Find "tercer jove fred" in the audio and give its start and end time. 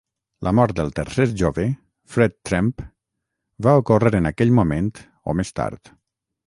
0.99-2.35